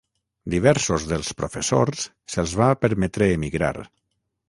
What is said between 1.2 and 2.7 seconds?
professors se'ls